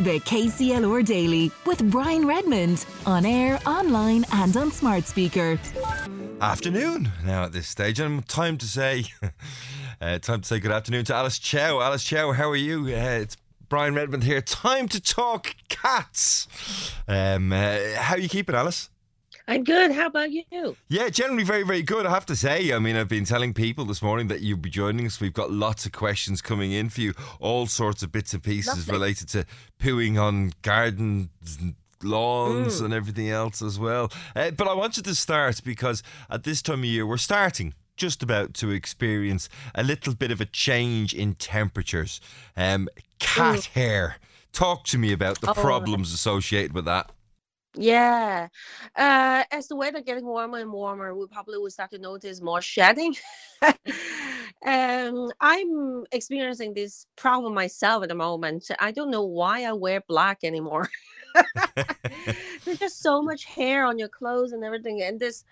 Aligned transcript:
The 0.00 0.18
KCLR 0.20 1.04
Daily 1.04 1.52
with 1.66 1.90
Brian 1.90 2.26
Redmond 2.26 2.86
on 3.04 3.26
air, 3.26 3.60
online, 3.66 4.24
and 4.32 4.56
on 4.56 4.72
smart 4.72 5.04
speaker. 5.04 5.58
Afternoon 6.40 7.12
now 7.22 7.44
at 7.44 7.52
this 7.52 7.68
stage, 7.68 8.00
and 8.00 8.26
time 8.26 8.56
to 8.56 8.64
say, 8.64 9.04
uh, 10.00 10.18
time 10.18 10.40
to 10.40 10.46
say 10.46 10.58
good 10.58 10.70
afternoon 10.70 11.04
to 11.04 11.14
Alice 11.14 11.38
Chau. 11.38 11.82
Alice 11.82 12.02
Chau, 12.02 12.32
how 12.32 12.48
are 12.48 12.56
you? 12.56 12.86
Uh, 12.86 13.20
it's 13.20 13.36
Brian 13.68 13.94
Redmond 13.94 14.24
here. 14.24 14.40
Time 14.40 14.88
to 14.88 15.02
talk 15.02 15.54
cats. 15.68 16.48
Um, 17.06 17.52
uh, 17.52 17.78
how 17.96 18.16
you 18.16 18.30
keeping, 18.30 18.54
Alice? 18.54 18.89
I'm 19.50 19.64
good. 19.64 19.90
How 19.90 20.06
about 20.06 20.30
you? 20.30 20.76
Yeah, 20.88 21.08
generally 21.08 21.42
very, 21.42 21.64
very 21.64 21.82
good. 21.82 22.06
I 22.06 22.10
have 22.10 22.24
to 22.26 22.36
say. 22.36 22.72
I 22.72 22.78
mean, 22.78 22.94
I've 22.94 23.08
been 23.08 23.24
telling 23.24 23.52
people 23.52 23.84
this 23.84 24.00
morning 24.00 24.28
that 24.28 24.42
you'll 24.42 24.58
be 24.58 24.70
joining 24.70 25.06
us. 25.06 25.20
We've 25.20 25.32
got 25.32 25.50
lots 25.50 25.84
of 25.86 25.90
questions 25.92 26.40
coming 26.40 26.70
in 26.70 26.88
for 26.88 27.00
you, 27.00 27.14
all 27.40 27.66
sorts 27.66 28.04
of 28.04 28.12
bits 28.12 28.32
and 28.32 28.42
pieces 28.42 28.86
Lovely. 28.86 28.92
related 28.92 29.28
to 29.30 29.44
pooing 29.80 30.22
on 30.22 30.52
gardens 30.62 31.58
and 31.60 31.74
lawns 32.02 32.80
Mm. 32.80 32.84
and 32.84 32.94
everything 32.94 33.28
else 33.28 33.60
as 33.60 33.76
well. 33.76 34.12
Uh, 34.36 34.52
but 34.52 34.68
I 34.68 34.72
wanted 34.72 35.04
to 35.06 35.14
start 35.16 35.60
because 35.64 36.04
at 36.30 36.44
this 36.44 36.62
time 36.62 36.78
of 36.80 36.84
year, 36.84 37.04
we're 37.04 37.16
starting. 37.16 37.74
Just 37.96 38.22
about 38.22 38.54
to 38.54 38.70
experience 38.70 39.48
a 39.74 39.82
little 39.82 40.14
bit 40.14 40.30
of 40.30 40.40
a 40.40 40.46
change 40.46 41.12
in 41.12 41.34
temperatures. 41.34 42.20
Um, 42.56 42.88
cat 43.18 43.64
hair. 43.74 44.16
Talk 44.52 44.84
to 44.84 44.96
me 44.98 45.12
about 45.12 45.40
the 45.40 45.50
Oh. 45.50 45.54
problems 45.54 46.14
associated 46.14 46.72
with 46.72 46.84
that. 46.86 47.10
Yeah. 47.76 48.48
Uh, 48.96 49.44
as 49.50 49.68
the 49.68 49.76
weather 49.76 50.00
getting 50.00 50.26
warmer 50.26 50.58
and 50.58 50.72
warmer, 50.72 51.14
we 51.14 51.26
probably 51.26 51.58
will 51.58 51.70
start 51.70 51.90
to 51.92 51.98
notice 51.98 52.40
more 52.40 52.60
shedding. 52.60 53.14
um, 54.66 55.30
I'm 55.40 56.04
experiencing 56.12 56.74
this 56.74 57.06
problem 57.16 57.54
myself 57.54 58.02
at 58.02 58.08
the 58.08 58.14
moment. 58.14 58.70
I 58.80 58.90
don't 58.92 59.10
know 59.10 59.24
why 59.24 59.64
I 59.64 59.72
wear 59.72 60.00
black 60.06 60.40
anymore. 60.42 60.88
There's 62.64 62.78
just 62.78 63.00
so 63.02 63.22
much 63.22 63.44
hair 63.44 63.84
on 63.84 63.98
your 63.98 64.08
clothes 64.08 64.52
and 64.52 64.64
everything, 64.64 65.02
and 65.02 65.20
this. 65.20 65.44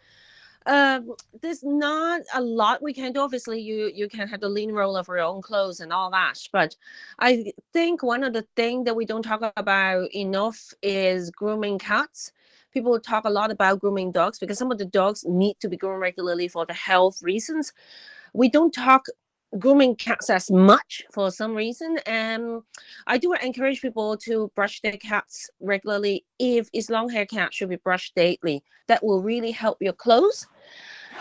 Um, 0.66 1.14
there's 1.40 1.62
not 1.64 2.22
a 2.34 2.40
lot 2.40 2.82
we 2.82 2.92
can 2.92 3.12
do. 3.12 3.20
Obviously, 3.20 3.60
you 3.60 3.90
you 3.94 4.08
can 4.08 4.28
have 4.28 4.40
the 4.40 4.48
lean 4.48 4.72
roll 4.72 4.96
of 4.96 5.08
your 5.08 5.20
own 5.20 5.40
clothes 5.40 5.80
and 5.80 5.92
all 5.92 6.10
that. 6.10 6.38
But 6.52 6.76
I 7.18 7.52
think 7.72 8.02
one 8.02 8.22
of 8.24 8.32
the 8.34 8.46
things 8.56 8.84
that 8.84 8.96
we 8.96 9.06
don't 9.06 9.22
talk 9.22 9.42
about 9.56 10.14
enough 10.14 10.74
is 10.82 11.30
grooming 11.30 11.78
cats. 11.78 12.32
People 12.72 12.98
talk 13.00 13.24
a 13.24 13.30
lot 13.30 13.50
about 13.50 13.80
grooming 13.80 14.12
dogs 14.12 14.38
because 14.38 14.58
some 14.58 14.70
of 14.70 14.78
the 14.78 14.84
dogs 14.84 15.24
need 15.26 15.56
to 15.60 15.68
be 15.68 15.76
groomed 15.76 16.00
regularly 16.00 16.48
for 16.48 16.66
the 16.66 16.74
health 16.74 17.22
reasons. 17.22 17.72
We 18.34 18.48
don't 18.50 18.72
talk 18.74 19.06
grooming 19.58 19.96
cats 19.96 20.28
as 20.30 20.50
much 20.50 21.04
for 21.12 21.30
some 21.30 21.54
reason. 21.54 21.98
Um, 22.06 22.64
I 23.06 23.18
do 23.18 23.32
encourage 23.32 23.80
people 23.80 24.16
to 24.18 24.50
brush 24.54 24.80
their 24.80 24.96
cats 24.96 25.48
regularly. 25.60 26.24
If 26.38 26.68
it's 26.72 26.90
long 26.90 27.08
hair 27.08 27.26
cat, 27.26 27.54
should 27.54 27.70
be 27.70 27.76
brushed 27.76 28.14
daily. 28.14 28.62
That 28.88 29.02
will 29.02 29.22
really 29.22 29.50
help 29.50 29.78
your 29.80 29.94
clothes. 29.94 30.46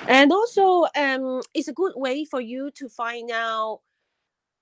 And 0.08 0.32
also, 0.32 0.88
um, 0.96 1.42
it's 1.54 1.70
a 1.70 1.74
good 1.74 1.94
way 1.96 2.26
for 2.26 2.42
you 2.42 2.70
to 2.72 2.90
find 2.90 3.32
out 3.32 3.82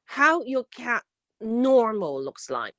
how 0.06 0.44
your 0.44 0.66
cat 0.66 1.04
normal 1.42 2.24
looks 2.24 2.50
like. 2.50 2.74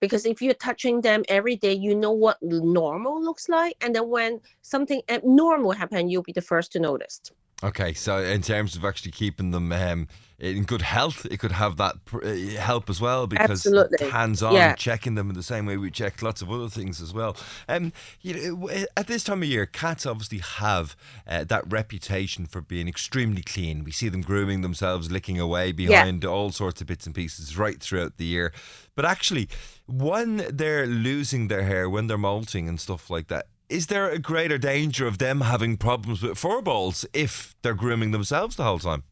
Because 0.00 0.24
if 0.24 0.40
you're 0.40 0.54
touching 0.54 1.02
them 1.02 1.24
every 1.28 1.56
day, 1.56 1.74
you 1.74 1.94
know 1.94 2.12
what 2.12 2.38
normal 2.40 3.22
looks 3.22 3.50
like. 3.50 3.76
And 3.82 3.94
then 3.94 4.08
when 4.08 4.40
something 4.62 5.02
abnormal 5.10 5.72
happens, 5.72 6.10
you'll 6.10 6.22
be 6.22 6.32
the 6.32 6.40
first 6.40 6.72
to 6.72 6.80
notice. 6.80 7.20
Okay, 7.62 7.92
so 7.92 8.18
in 8.18 8.40
terms 8.42 8.74
of 8.74 8.84
actually 8.86 9.10
keeping 9.10 9.50
them 9.50 9.70
um, 9.70 10.08
in 10.38 10.64
good 10.64 10.80
health, 10.80 11.26
it 11.30 11.38
could 11.40 11.52
have 11.52 11.76
that 11.76 12.02
pr- 12.06 12.24
uh, 12.24 12.34
help 12.58 12.88
as 12.88 13.02
well 13.02 13.26
because 13.26 13.66
Absolutely. 13.66 14.08
hands-on 14.08 14.54
Yeah. 14.54 14.74
checking 14.74 15.14
them 15.14 15.28
in 15.28 15.36
the 15.36 15.42
same 15.42 15.66
way 15.66 15.76
we 15.76 15.90
check 15.90 16.22
lots 16.22 16.40
of 16.40 16.50
other 16.50 16.70
things 16.70 17.02
as 17.02 17.12
well. 17.12 17.36
Um, 17.68 17.92
you 18.22 18.54
know, 18.56 18.70
at 18.96 19.08
this 19.08 19.24
time 19.24 19.42
of 19.42 19.48
year, 19.48 19.66
cats 19.66 20.06
obviously 20.06 20.38
have 20.38 20.96
uh, 21.26 21.44
that 21.44 21.70
reputation 21.70 22.46
for 22.46 22.62
being 22.62 22.88
extremely 22.88 23.42
clean. 23.42 23.84
We 23.84 23.92
see 23.92 24.08
them 24.08 24.22
grooming 24.22 24.62
themselves, 24.62 25.10
licking 25.10 25.38
away 25.38 25.72
behind 25.72 26.24
all 26.24 26.52
sorts 26.52 26.80
of 26.80 26.86
bits 26.86 27.04
and 27.04 27.14
pieces 27.14 27.58
right 27.58 27.78
throughout 27.78 28.16
the 28.16 28.24
year. 28.24 28.54
But 28.96 29.04
actually, 29.04 29.50
when 29.86 30.46
they're 30.50 30.86
losing 30.86 31.48
their 31.48 31.64
hair, 31.64 31.90
when 31.90 32.06
they're 32.06 32.16
molting 32.16 32.70
and 32.70 32.80
stuff 32.80 33.10
like 33.10 33.28
that, 33.28 33.46
is 33.70 33.86
there 33.86 34.10
a 34.10 34.18
greater 34.18 34.58
danger 34.58 35.06
of 35.06 35.18
them 35.18 35.42
having 35.42 35.76
problems 35.76 36.22
with 36.22 36.36
fur 36.36 36.60
balls 36.60 37.06
if 37.12 37.54
they're 37.62 37.74
grooming 37.74 38.10
themselves 38.10 38.56
the 38.56 38.64
whole 38.64 38.78
time? 38.80 39.04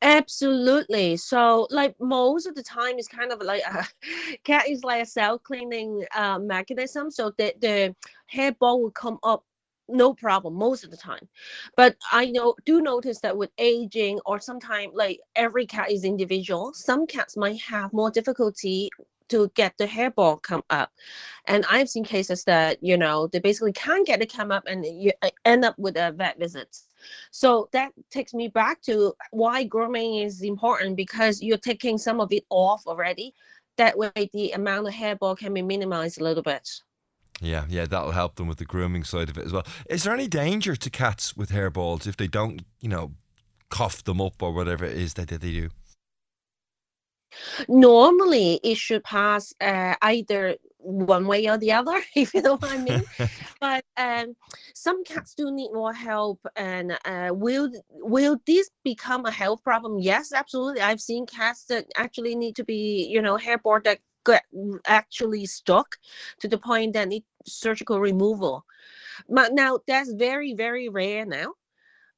Absolutely. 0.00 1.16
So, 1.18 1.68
like 1.70 1.94
most 2.00 2.46
of 2.46 2.54
the 2.54 2.62
time, 2.62 2.98
it's 2.98 3.08
kind 3.08 3.30
of 3.30 3.42
like 3.42 3.62
a 3.62 3.86
cat 4.44 4.68
is 4.68 4.82
like 4.82 5.02
a 5.02 5.06
self 5.06 5.42
cleaning 5.42 6.04
uh, 6.14 6.38
mechanism. 6.38 7.10
So 7.10 7.32
that 7.38 7.60
the 7.60 7.70
the 7.70 7.94
hairball 8.34 8.80
will 8.80 8.90
come 8.90 9.18
up 9.22 9.44
no 9.88 10.14
problem 10.14 10.54
most 10.54 10.84
of 10.84 10.90
the 10.90 10.96
time. 10.96 11.28
But 11.76 11.96
I 12.10 12.26
know 12.26 12.54
do 12.64 12.80
notice 12.80 13.20
that 13.20 13.36
with 13.36 13.50
aging 13.58 14.20
or 14.24 14.40
sometimes 14.40 14.92
like 14.94 15.20
every 15.36 15.66
cat 15.66 15.90
is 15.90 16.04
individual. 16.04 16.72
Some 16.72 17.06
cats 17.06 17.36
might 17.36 17.60
have 17.60 17.92
more 17.92 18.10
difficulty 18.10 18.90
to 19.30 19.50
get 19.54 19.76
the 19.78 19.86
hairball 19.86 20.42
come 20.42 20.62
up. 20.70 20.90
And 21.46 21.64
I've 21.70 21.88
seen 21.88 22.04
cases 22.04 22.44
that, 22.44 22.82
you 22.82 22.96
know, 22.96 23.26
they 23.26 23.40
basically 23.40 23.72
can't 23.72 24.06
get 24.06 24.22
it 24.22 24.32
come 24.32 24.52
up 24.52 24.64
and 24.66 24.84
you 24.84 25.12
uh, 25.22 25.30
end 25.44 25.64
up 25.64 25.78
with 25.78 25.96
a 25.96 26.12
vet 26.12 26.38
visit. 26.38 26.76
So 27.30 27.68
that 27.72 27.92
takes 28.10 28.34
me 28.34 28.48
back 28.48 28.82
to 28.82 29.14
why 29.30 29.64
grooming 29.64 30.16
is 30.16 30.42
important 30.42 30.96
because 30.96 31.42
you're 31.42 31.56
taking 31.56 31.98
some 31.98 32.20
of 32.20 32.32
it 32.32 32.44
off 32.50 32.86
already. 32.86 33.34
That 33.76 33.96
way, 33.96 34.10
the 34.32 34.52
amount 34.52 34.88
of 34.88 34.94
hairball 34.94 35.38
can 35.38 35.54
be 35.54 35.62
minimized 35.62 36.20
a 36.20 36.24
little 36.24 36.42
bit. 36.42 36.68
Yeah, 37.40 37.64
yeah, 37.70 37.86
that'll 37.86 38.10
help 38.10 38.34
them 38.34 38.48
with 38.48 38.58
the 38.58 38.66
grooming 38.66 39.04
side 39.04 39.30
of 39.30 39.38
it 39.38 39.46
as 39.46 39.52
well. 39.52 39.66
Is 39.88 40.04
there 40.04 40.12
any 40.12 40.28
danger 40.28 40.76
to 40.76 40.90
cats 40.90 41.34
with 41.36 41.50
hairballs 41.50 42.06
if 42.06 42.16
they 42.16 42.26
don't, 42.26 42.62
you 42.80 42.90
know, 42.90 43.12
cough 43.70 44.04
them 44.04 44.20
up 44.20 44.42
or 44.42 44.52
whatever 44.52 44.84
it 44.84 44.96
is 44.96 45.14
that 45.14 45.28
that 45.28 45.40
they 45.40 45.52
do? 45.52 45.70
Normally, 47.68 48.60
it 48.62 48.76
should 48.76 49.04
pass 49.04 49.52
uh, 49.60 49.94
either 50.02 50.56
one 50.78 51.26
way 51.26 51.48
or 51.48 51.58
the 51.58 51.72
other, 51.72 52.00
if 52.16 52.34
you 52.34 52.42
know 52.42 52.56
what 52.56 52.70
I 52.70 52.78
mean. 52.78 53.04
but 53.60 53.84
um, 53.96 54.36
some 54.74 55.04
cats 55.04 55.34
do 55.34 55.50
need 55.50 55.72
more 55.72 55.92
help. 55.92 56.40
And 56.56 56.98
uh, 57.04 57.30
will 57.32 57.70
will 57.90 58.38
this 58.46 58.70
become 58.84 59.26
a 59.26 59.30
health 59.30 59.62
problem? 59.62 59.98
Yes, 59.98 60.32
absolutely. 60.32 60.80
I've 60.80 61.00
seen 61.00 61.26
cats 61.26 61.64
that 61.66 61.86
actually 61.96 62.34
need 62.34 62.56
to 62.56 62.64
be, 62.64 63.06
you 63.10 63.22
know, 63.22 63.36
hairball 63.36 63.84
that 63.84 63.98
get 64.26 64.42
actually 64.86 65.46
stuck 65.46 65.96
to 66.40 66.48
the 66.48 66.58
point 66.58 66.92
that 66.92 67.08
need 67.08 67.24
surgical 67.46 68.00
removal. 68.00 68.64
But 69.28 69.52
now 69.54 69.80
that's 69.86 70.12
very 70.12 70.54
very 70.54 70.88
rare 70.88 71.24
now. 71.26 71.54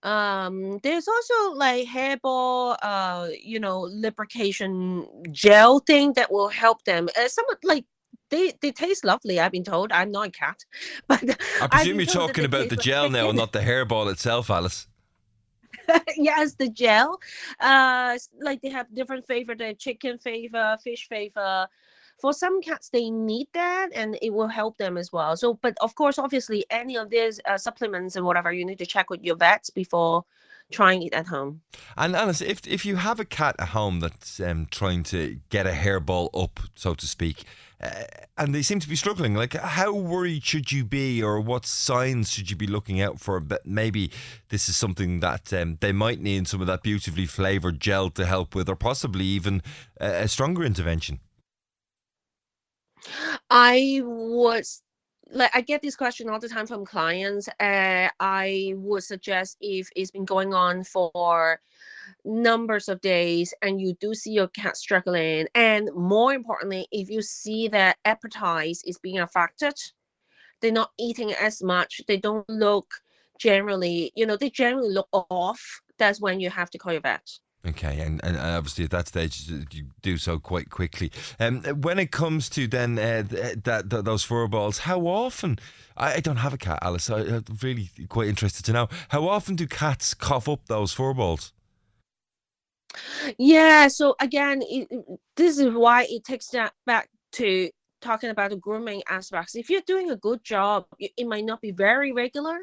Um, 0.02 0.78
there's 0.82 1.06
also 1.06 1.52
like 1.54 1.86
hairball, 1.86 2.76
uh, 2.82 3.28
you 3.40 3.60
know, 3.60 3.82
lubrication 3.82 5.06
gel 5.30 5.78
thing 5.80 6.12
that 6.14 6.32
will 6.32 6.48
help 6.48 6.84
them. 6.84 7.08
Uh, 7.16 7.28
some 7.28 7.44
like 7.62 7.84
they 8.30 8.52
they 8.60 8.72
taste 8.72 9.04
lovely. 9.04 9.38
I've 9.38 9.52
been 9.52 9.64
told. 9.64 9.92
I'm 9.92 10.10
not 10.10 10.28
a 10.28 10.30
cat, 10.30 10.64
but 11.08 11.22
I 11.60 11.68
presume 11.68 11.98
you're 11.98 12.06
talking 12.06 12.44
about 12.44 12.68
the 12.68 12.76
gel 12.76 13.04
like 13.04 13.12
now 13.12 13.28
and 13.28 13.38
not 13.38 13.52
the 13.52 13.60
hairball 13.60 14.10
itself, 14.10 14.50
Alice. 14.50 14.88
yes, 16.16 16.54
the 16.54 16.68
gel. 16.68 17.20
Uh, 17.60 18.18
like 18.40 18.60
they 18.60 18.70
have 18.70 18.92
different 18.94 19.26
flavor, 19.26 19.54
the 19.54 19.74
chicken 19.74 20.18
flavor, 20.18 20.76
fish 20.82 21.06
flavor. 21.08 21.68
For 22.22 22.32
some 22.32 22.62
cats, 22.62 22.88
they 22.88 23.10
need 23.10 23.48
that, 23.52 23.88
and 23.92 24.16
it 24.22 24.32
will 24.32 24.46
help 24.46 24.78
them 24.78 24.96
as 24.96 25.12
well. 25.12 25.36
So, 25.36 25.54
but 25.54 25.76
of 25.80 25.96
course, 25.96 26.20
obviously, 26.20 26.64
any 26.70 26.96
of 26.96 27.10
these 27.10 27.40
uh, 27.44 27.58
supplements 27.58 28.14
and 28.14 28.24
whatever, 28.24 28.52
you 28.52 28.64
need 28.64 28.78
to 28.78 28.86
check 28.86 29.10
with 29.10 29.24
your 29.24 29.34
vets 29.34 29.70
before 29.70 30.24
trying 30.70 31.02
it 31.02 31.12
at 31.14 31.26
home. 31.26 31.62
And 31.96 32.14
Alice, 32.14 32.40
if 32.40 32.64
if 32.66 32.86
you 32.86 32.94
have 32.94 33.18
a 33.18 33.24
cat 33.24 33.56
at 33.58 33.70
home 33.70 33.98
that's 33.98 34.38
um, 34.38 34.68
trying 34.70 35.02
to 35.04 35.40
get 35.50 35.66
a 35.66 35.72
hairball 35.72 36.30
up, 36.32 36.60
so 36.76 36.94
to 36.94 37.06
speak, 37.08 37.42
uh, 37.82 38.04
and 38.38 38.54
they 38.54 38.62
seem 38.62 38.78
to 38.78 38.88
be 38.88 38.94
struggling, 38.94 39.34
like 39.34 39.54
how 39.54 39.92
worried 39.92 40.44
should 40.44 40.70
you 40.70 40.84
be, 40.84 41.20
or 41.20 41.40
what 41.40 41.66
signs 41.66 42.30
should 42.30 42.50
you 42.50 42.56
be 42.56 42.68
looking 42.68 43.00
out 43.00 43.18
for? 43.18 43.40
But 43.40 43.66
maybe 43.66 44.12
this 44.48 44.68
is 44.68 44.76
something 44.76 45.18
that 45.20 45.52
um, 45.52 45.78
they 45.80 45.92
might 45.92 46.20
need 46.20 46.46
some 46.46 46.60
of 46.60 46.68
that 46.68 46.84
beautifully 46.84 47.26
flavored 47.26 47.80
gel 47.80 48.10
to 48.10 48.24
help 48.24 48.54
with, 48.54 48.68
or 48.68 48.76
possibly 48.76 49.24
even 49.24 49.60
a, 50.00 50.22
a 50.22 50.28
stronger 50.28 50.62
intervention. 50.62 51.18
I 53.50 54.00
would 54.04 54.64
like 55.30 55.50
I 55.54 55.60
get 55.60 55.82
this 55.82 55.96
question 55.96 56.28
all 56.28 56.38
the 56.38 56.48
time 56.48 56.66
from 56.66 56.84
clients. 56.84 57.48
Uh, 57.60 58.08
I 58.20 58.74
would 58.76 59.02
suggest 59.02 59.56
if 59.60 59.88
it's 59.96 60.10
been 60.10 60.24
going 60.24 60.52
on 60.54 60.84
for 60.84 61.60
numbers 62.24 62.88
of 62.88 63.00
days 63.00 63.54
and 63.62 63.80
you 63.80 63.94
do 64.00 64.14
see 64.14 64.32
your 64.32 64.48
cat 64.48 64.76
struggling, 64.76 65.46
and 65.54 65.90
more 65.94 66.34
importantly, 66.34 66.86
if 66.92 67.08
you 67.10 67.22
see 67.22 67.68
that 67.68 67.96
appetite 68.04 68.78
is 68.84 68.98
being 68.98 69.20
affected, 69.20 69.74
they're 70.60 70.72
not 70.72 70.92
eating 70.98 71.32
as 71.32 71.62
much, 71.62 72.00
they 72.06 72.16
don't 72.16 72.48
look 72.48 72.92
generally, 73.38 74.12
you 74.14 74.26
know, 74.26 74.36
they 74.36 74.50
generally 74.50 74.92
look 74.92 75.08
off. 75.12 75.80
That's 75.98 76.20
when 76.20 76.40
you 76.40 76.50
have 76.50 76.70
to 76.70 76.78
call 76.78 76.92
your 76.92 77.02
vet. 77.02 77.28
Okay, 77.64 78.00
and, 78.00 78.20
and 78.24 78.36
obviously 78.36 78.84
at 78.84 78.90
that 78.90 79.06
stage 79.06 79.48
you 79.48 79.86
do 80.02 80.18
so 80.18 80.40
quite 80.40 80.68
quickly. 80.68 81.12
Um, 81.38 81.62
when 81.62 82.00
it 82.00 82.10
comes 82.10 82.48
to 82.50 82.66
then 82.66 82.98
uh, 82.98 83.22
that, 83.28 83.88
that 83.90 84.04
those 84.04 84.24
fur 84.24 84.48
balls, 84.48 84.78
how 84.78 85.06
often? 85.06 85.60
I, 85.96 86.14
I 86.14 86.20
don't 86.20 86.38
have 86.38 86.52
a 86.52 86.58
cat, 86.58 86.80
Alice. 86.82 87.08
I, 87.08 87.20
I'm 87.20 87.44
really 87.62 87.90
quite 88.08 88.26
interested 88.26 88.64
to 88.64 88.72
know 88.72 88.88
how 89.10 89.28
often 89.28 89.54
do 89.54 89.68
cats 89.68 90.12
cough 90.12 90.48
up 90.48 90.66
those 90.66 90.92
fur 90.92 91.14
balls? 91.14 91.52
Yeah. 93.38 93.86
So 93.88 94.16
again, 94.20 94.62
it, 94.64 94.88
this 95.36 95.58
is 95.58 95.72
why 95.72 96.06
it 96.10 96.24
takes 96.24 96.48
that 96.48 96.72
back 96.84 97.10
to 97.32 97.70
talking 98.02 98.30
about 98.30 98.50
the 98.50 98.56
grooming 98.56 99.02
aspects. 99.08 99.54
If 99.54 99.70
you're 99.70 99.80
doing 99.86 100.10
a 100.10 100.16
good 100.16 100.44
job, 100.44 100.86
it 100.98 101.26
might 101.26 101.44
not 101.44 101.60
be 101.60 101.70
very 101.70 102.12
regular. 102.12 102.58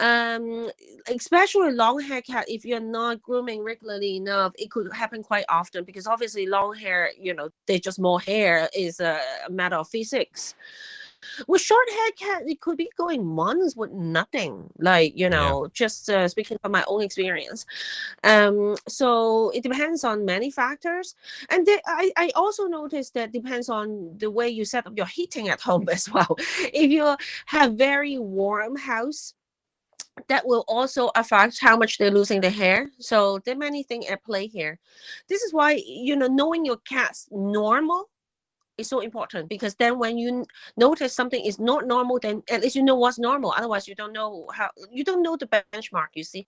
Um, 0.00 0.70
especially 1.08 1.72
long 1.72 2.00
hair 2.00 2.20
cat, 2.20 2.46
if 2.48 2.64
you're 2.64 2.80
not 2.80 3.22
grooming 3.22 3.62
regularly 3.62 4.16
enough, 4.16 4.52
it 4.56 4.70
could 4.70 4.92
happen 4.92 5.22
quite 5.22 5.44
often 5.48 5.84
because 5.84 6.08
obviously 6.08 6.46
long 6.46 6.74
hair, 6.74 7.10
you 7.18 7.32
know, 7.32 7.48
they 7.66 7.78
just 7.78 8.00
more 8.00 8.20
hair 8.20 8.68
is 8.76 8.98
a 8.98 9.20
matter 9.48 9.76
of 9.76 9.88
physics 9.88 10.54
with 11.46 11.60
short 11.60 11.88
hair 11.90 12.10
cat 12.16 12.42
it 12.46 12.60
could 12.60 12.76
be 12.76 12.90
going 12.96 13.24
months 13.24 13.76
with 13.76 13.92
nothing 13.92 14.68
like 14.78 15.12
you 15.16 15.28
know 15.28 15.64
yeah. 15.64 15.70
just 15.72 16.10
uh, 16.10 16.28
speaking 16.28 16.58
from 16.62 16.72
my 16.72 16.84
own 16.86 17.02
experience 17.02 17.66
um 18.24 18.76
so 18.88 19.50
it 19.50 19.62
depends 19.62 20.04
on 20.04 20.24
many 20.24 20.50
factors 20.50 21.14
and 21.50 21.66
they, 21.66 21.78
I, 21.86 22.10
I 22.16 22.30
also 22.34 22.66
noticed 22.66 23.14
that 23.14 23.32
depends 23.32 23.68
on 23.68 24.16
the 24.18 24.30
way 24.30 24.48
you 24.48 24.64
set 24.64 24.86
up 24.86 24.96
your 24.96 25.06
heating 25.06 25.48
at 25.48 25.60
home 25.60 25.88
as 25.92 26.10
well 26.10 26.36
if 26.72 26.90
you 26.90 27.16
have 27.46 27.74
very 27.74 28.18
warm 28.18 28.76
house 28.76 29.34
that 30.28 30.46
will 30.46 30.64
also 30.68 31.10
affect 31.16 31.58
how 31.60 31.76
much 31.76 31.98
they're 31.98 32.10
losing 32.10 32.40
the 32.40 32.50
hair. 32.50 32.90
So 32.98 33.40
there 33.40 33.54
are 33.54 33.58
many 33.58 33.82
things 33.82 34.06
at 34.06 34.24
play 34.24 34.46
here. 34.46 34.78
This 35.28 35.42
is 35.42 35.52
why 35.52 35.82
you 35.84 36.16
know 36.16 36.26
knowing 36.26 36.64
your 36.64 36.78
cat's 36.78 37.28
normal 37.30 38.08
is 38.78 38.88
so 38.88 39.00
important 39.00 39.48
because 39.48 39.74
then 39.76 39.98
when 39.98 40.18
you 40.18 40.44
notice 40.76 41.14
something 41.14 41.44
is 41.44 41.58
not 41.58 41.86
normal, 41.86 42.18
then 42.20 42.42
at 42.50 42.62
least 42.62 42.76
you 42.76 42.82
know 42.82 42.96
what's 42.96 43.18
normal. 43.18 43.52
Otherwise, 43.56 43.88
you 43.88 43.94
don't 43.94 44.12
know 44.12 44.46
how 44.52 44.70
you 44.90 45.04
don't 45.04 45.22
know 45.22 45.36
the 45.36 45.46
benchmark. 45.46 46.08
You 46.14 46.24
see. 46.24 46.46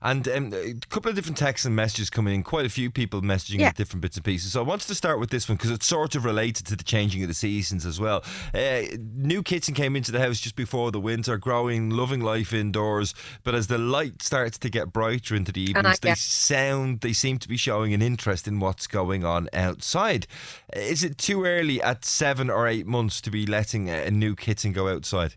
And 0.00 0.28
um, 0.28 0.52
a 0.54 0.74
couple 0.90 1.08
of 1.08 1.16
different 1.16 1.36
texts 1.38 1.64
and 1.64 1.74
messages 1.74 2.10
coming 2.10 2.34
in, 2.34 2.42
quite 2.42 2.66
a 2.66 2.68
few 2.68 2.90
people 2.90 3.20
messaging 3.20 3.60
yeah. 3.60 3.72
different 3.72 4.02
bits 4.02 4.16
and 4.16 4.24
pieces. 4.24 4.52
So 4.52 4.60
I 4.60 4.64
wanted 4.64 4.86
to 4.88 4.94
start 4.94 5.18
with 5.18 5.30
this 5.30 5.48
one 5.48 5.56
because 5.56 5.70
it's 5.70 5.86
sort 5.86 6.14
of 6.14 6.24
related 6.24 6.66
to 6.66 6.76
the 6.76 6.84
changing 6.84 7.22
of 7.22 7.28
the 7.28 7.34
seasons 7.34 7.84
as 7.84 7.98
well. 7.98 8.22
Uh, 8.54 8.82
new 9.14 9.42
kitten 9.42 9.74
came 9.74 9.96
into 9.96 10.12
the 10.12 10.20
house 10.20 10.40
just 10.40 10.56
before 10.56 10.90
the 10.90 11.00
winter, 11.00 11.36
growing, 11.36 11.90
loving 11.90 12.20
life 12.20 12.52
indoors. 12.52 13.14
But 13.42 13.54
as 13.54 13.66
the 13.66 13.78
light 13.78 14.22
starts 14.22 14.58
to 14.58 14.70
get 14.70 14.92
brighter 14.92 15.34
into 15.34 15.52
the 15.52 15.62
evenings, 15.62 16.00
they 16.00 16.14
sound, 16.14 17.00
they 17.00 17.12
seem 17.12 17.38
to 17.38 17.48
be 17.48 17.56
showing 17.56 17.92
an 17.92 18.02
interest 18.02 18.46
in 18.46 18.60
what's 18.60 18.86
going 18.86 19.24
on 19.24 19.48
outside. 19.52 20.26
Is 20.74 21.02
it 21.02 21.18
too 21.18 21.44
early 21.44 21.82
at 21.82 22.04
seven 22.04 22.50
or 22.50 22.66
eight 22.66 22.86
months 22.86 23.20
to 23.22 23.30
be 23.30 23.46
letting 23.46 23.88
a 23.88 24.10
new 24.10 24.36
kitten 24.36 24.72
go 24.72 24.88
outside? 24.88 25.34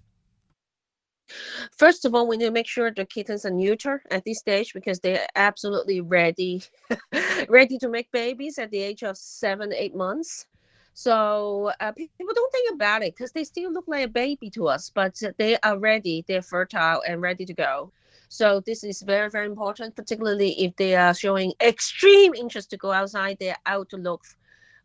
First 1.77 2.05
of 2.05 2.15
all, 2.15 2.27
we 2.27 2.37
need 2.37 2.45
to 2.45 2.51
make 2.51 2.67
sure 2.67 2.91
the 2.91 3.05
kittens 3.05 3.45
are 3.45 3.51
neutered 3.51 3.99
at 4.09 4.23
this 4.25 4.39
stage 4.39 4.73
because 4.73 4.99
they're 4.99 5.27
absolutely 5.35 6.01
ready, 6.01 6.63
ready 7.49 7.77
to 7.77 7.89
make 7.89 8.11
babies 8.11 8.57
at 8.57 8.71
the 8.71 8.79
age 8.79 9.03
of 9.03 9.17
seven, 9.17 9.73
eight 9.73 9.95
months. 9.95 10.47
So 10.93 11.71
uh, 11.79 11.91
people 11.93 12.33
don't 12.35 12.51
think 12.51 12.73
about 12.73 13.01
it 13.01 13.15
because 13.15 13.31
they 13.31 13.43
still 13.43 13.71
look 13.71 13.85
like 13.87 14.05
a 14.05 14.09
baby 14.09 14.49
to 14.51 14.67
us, 14.67 14.91
but 14.93 15.19
they 15.37 15.57
are 15.59 15.77
ready, 15.77 16.23
they're 16.27 16.41
fertile 16.41 17.01
and 17.07 17.21
ready 17.21 17.45
to 17.45 17.53
go. 17.53 17.91
So 18.29 18.61
this 18.61 18.83
is 18.83 19.01
very, 19.01 19.29
very 19.29 19.45
important, 19.45 19.95
particularly 19.95 20.51
if 20.63 20.75
they 20.77 20.95
are 20.95 21.13
showing 21.13 21.53
extreme 21.61 22.33
interest 22.33 22.69
to 22.69 22.77
go 22.77 22.91
outside. 22.91 23.37
They're 23.39 23.57
out 23.65 23.89
to 23.89 23.97
look 23.97 24.21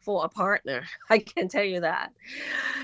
for 0.01 0.25
a 0.25 0.29
partner. 0.29 0.85
I 1.11 1.19
can 1.19 1.49
tell 1.49 1.65
you 1.65 1.81
that. 1.81 2.13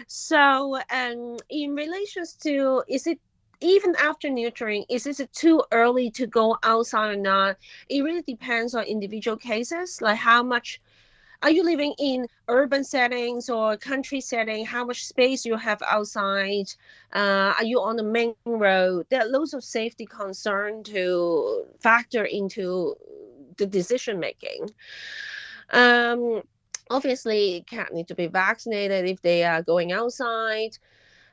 So, 0.07 0.79
um, 0.91 1.37
in 1.51 1.75
relations 1.75 2.35
to 2.45 2.83
is 2.89 3.07
it 3.07 3.19
even 3.63 3.95
after 3.97 4.29
neutering, 4.29 4.85
is 4.89 5.07
it 5.07 5.33
too 5.33 5.63
early 5.73 6.11
to 6.13 6.27
go 6.27 6.57
outside 6.63 7.15
or 7.15 7.17
not? 7.17 7.57
It 7.89 8.03
really 8.03 8.23
depends 8.23 8.75
on 8.75 8.85
individual 8.85 9.37
cases, 9.37 10.01
like 10.03 10.19
how 10.19 10.43
much 10.43 10.81
are 11.43 11.51
you 11.51 11.65
living 11.65 11.93
in 11.99 12.27
urban 12.47 12.85
settings 12.85 13.49
or 13.51 13.77
country 13.77 14.21
setting? 14.21 14.65
How 14.65 14.85
much 14.85 15.05
space 15.05 15.45
you 15.45 15.57
have 15.57 15.83
outside? 15.83 16.67
Uh, 17.13 17.53
are 17.59 17.65
you 17.65 17.81
on 17.81 17.97
the 17.97 18.05
main 18.05 18.35
road? 18.47 19.07
There 19.11 19.21
are 19.23 19.29
loads 19.29 19.53
of 19.53 19.65
safety 19.65 20.07
concern 20.07 20.85
to 20.85 21.65
factor 21.81 22.25
into 22.25 22.95
the 23.57 23.67
decision 23.67 24.21
making. 24.21 24.71
Um, 25.71 26.43
obviously 26.91 27.65
cat 27.67 27.93
need 27.93 28.09
to 28.09 28.15
be 28.15 28.29
vaccinated 28.29 29.09
if 29.09 29.21
they 29.23 29.43
are 29.43 29.63
going 29.63 29.91
outside. 29.91 30.79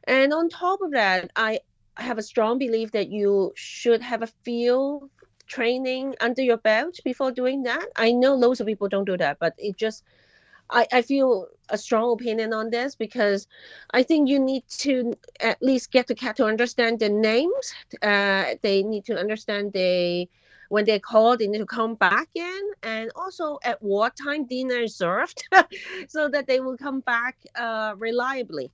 And 0.05 0.33
on 0.33 0.49
top 0.49 0.81
of 0.81 0.91
that 0.91 1.29
I 1.35 1.59
have 2.01 2.17
a 2.17 2.23
strong 2.23 2.57
belief 2.57 2.91
that 2.91 3.09
you 3.09 3.51
should 3.55 4.01
have 4.01 4.21
a 4.21 4.27
field 4.43 5.09
training 5.47 6.15
under 6.21 6.41
your 6.41 6.57
belt 6.57 6.99
before 7.03 7.31
doing 7.31 7.63
that. 7.63 7.87
I 7.95 8.11
know 8.11 8.35
loads 8.35 8.61
of 8.61 8.67
people 8.67 8.87
don't 8.87 9.05
do 9.05 9.17
that, 9.17 9.37
but 9.39 9.53
it 9.57 9.77
just 9.77 10.03
I, 10.69 10.85
I 10.93 11.01
feel 11.01 11.47
a 11.69 11.77
strong 11.77 12.13
opinion 12.13 12.53
on 12.53 12.69
this 12.69 12.95
because 12.95 13.47
I 13.91 14.03
think 14.03 14.29
you 14.29 14.39
need 14.39 14.63
to 14.79 15.15
at 15.39 15.61
least 15.61 15.91
get 15.91 16.07
the 16.07 16.15
cat 16.15 16.37
to 16.37 16.45
understand 16.45 16.99
the 16.99 17.09
names. 17.09 17.73
Uh, 18.01 18.55
they 18.61 18.83
need 18.83 19.05
to 19.05 19.17
understand 19.17 19.73
they 19.73 20.29
when 20.69 20.85
they're 20.85 20.99
called, 20.99 21.39
they 21.39 21.47
need 21.47 21.57
to 21.57 21.65
come 21.65 21.95
back 21.95 22.27
in, 22.35 22.61
and 22.83 23.11
also 23.15 23.57
at 23.63 23.81
what 23.81 24.15
time 24.15 24.45
dinner 24.45 24.81
is 24.81 24.95
served, 24.95 25.43
so 26.07 26.29
that 26.29 26.45
they 26.45 26.59
will 26.59 26.77
come 26.77 26.99
back 26.99 27.37
uh, 27.55 27.95
reliably 27.97 28.71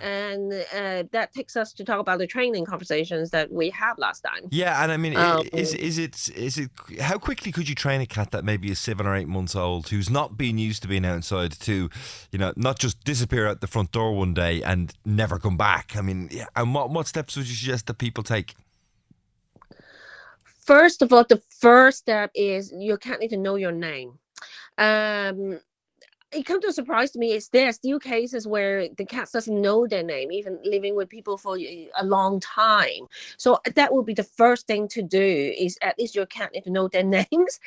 and 0.00 0.52
uh, 0.74 1.04
that 1.12 1.32
takes 1.32 1.56
us 1.56 1.72
to 1.72 1.84
talk 1.84 2.00
about 2.00 2.18
the 2.18 2.26
training 2.26 2.64
conversations 2.64 3.30
that 3.30 3.50
we 3.50 3.70
had 3.70 3.94
last 3.98 4.20
time. 4.20 4.48
Yeah, 4.50 4.82
and 4.82 4.92
I 4.92 4.96
mean, 4.96 5.16
um, 5.16 5.48
is 5.52 5.74
is 5.74 5.98
it 5.98 6.28
is 6.36 6.58
it 6.58 6.70
how 7.00 7.18
quickly 7.18 7.52
could 7.52 7.68
you 7.68 7.74
train 7.74 8.00
a 8.00 8.06
cat 8.06 8.30
that 8.30 8.44
maybe 8.44 8.70
is 8.70 8.78
seven 8.78 9.06
or 9.06 9.14
eight 9.14 9.28
months 9.28 9.56
old 9.56 9.88
who's 9.88 10.10
not 10.10 10.36
been 10.36 10.58
used 10.58 10.82
to 10.82 10.88
being 10.88 11.04
outside 11.04 11.52
to, 11.52 11.90
you 12.30 12.38
know, 12.38 12.52
not 12.56 12.78
just 12.78 13.02
disappear 13.04 13.48
out 13.48 13.60
the 13.60 13.66
front 13.66 13.92
door 13.92 14.14
one 14.14 14.34
day 14.34 14.62
and 14.62 14.94
never 15.04 15.38
come 15.38 15.56
back? 15.56 15.96
I 15.96 16.02
mean, 16.02 16.28
yeah, 16.30 16.46
and 16.54 16.74
what 16.74 16.90
what 16.90 17.06
steps 17.06 17.36
would 17.36 17.48
you 17.48 17.54
suggest 17.54 17.86
that 17.86 17.98
people 17.98 18.22
take? 18.22 18.54
First 20.44 21.02
of 21.02 21.12
all, 21.12 21.24
the 21.24 21.42
first 21.60 21.98
step 21.98 22.30
is 22.34 22.72
your 22.76 22.98
cat 22.98 23.20
need 23.20 23.30
to 23.30 23.36
know 23.36 23.56
your 23.56 23.72
name. 23.72 24.18
Um, 24.76 25.60
it 26.30 26.44
comes 26.44 26.62
to 26.62 26.68
a 26.68 26.72
surprise 26.72 27.10
to 27.12 27.18
me 27.18 27.32
is 27.32 27.48
there 27.48 27.68
are 27.68 27.72
still 27.72 27.98
cases 27.98 28.46
where 28.46 28.88
the 28.96 29.04
cat 29.04 29.30
doesn't 29.32 29.60
know 29.60 29.86
their 29.86 30.02
name 30.02 30.30
even 30.30 30.58
living 30.62 30.94
with 30.94 31.08
people 31.08 31.38
for 31.38 31.56
a 31.56 32.04
long 32.04 32.38
time. 32.40 33.06
So 33.38 33.54
uh, 33.54 33.70
that 33.76 33.92
would 33.94 34.04
be 34.04 34.14
the 34.14 34.24
first 34.24 34.66
thing 34.66 34.88
to 34.88 35.02
do 35.02 35.54
is 35.58 35.78
at 35.80 35.98
least 35.98 36.14
your 36.14 36.26
cat 36.26 36.52
need 36.52 36.64
to 36.64 36.70
know 36.70 36.88
their 36.88 37.04
names. 37.30 37.60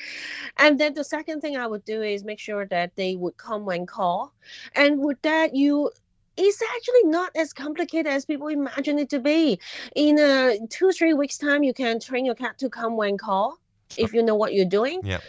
And 0.58 0.80
then 0.80 0.94
the 0.94 1.04
second 1.04 1.42
thing 1.42 1.58
i 1.58 1.66
would 1.66 1.86
do 1.86 2.02
is 2.02 2.24
make 2.24 2.40
sure 2.40 2.66
that 2.68 2.96
they 2.96 3.16
would 3.16 3.38
come 3.38 3.66
when 3.66 3.86
call 3.86 4.34
and 4.76 5.00
with 5.00 5.22
that 5.24 5.56
you 5.56 5.90
it's 6.38 6.62
actually 6.62 7.10
not 7.10 7.32
as 7.36 7.52
complicated 7.54 8.12
as 8.12 8.26
people 8.26 8.48
imagine 8.48 8.98
it 8.98 9.10
to 9.10 9.20
be. 9.20 9.60
In 9.96 10.18
a 10.18 10.58
two 10.70 10.92
three 10.92 11.14
weeks 11.14 11.38
time 11.38 11.64
you 11.64 11.74
can 11.74 12.00
train 12.00 12.26
your 12.26 12.36
cat 12.36 12.58
to 12.60 12.70
come 12.70 12.96
when 12.96 13.18
call 13.18 13.58
if 13.98 14.14
you 14.14 14.24
know 14.24 14.36
what 14.36 14.54
you're 14.54 14.66
doing. 14.66 15.02
Yeah 15.04 15.20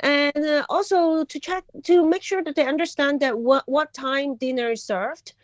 and 0.00 0.44
uh, 0.44 0.64
also 0.68 1.24
to 1.24 1.40
check 1.40 1.64
to 1.84 2.06
make 2.06 2.22
sure 2.22 2.42
that 2.42 2.54
they 2.56 2.66
understand 2.66 3.20
that 3.20 3.38
what 3.38 3.64
what 3.66 3.92
time 3.92 4.36
dinner 4.36 4.72
is 4.72 4.82
served 4.82 5.34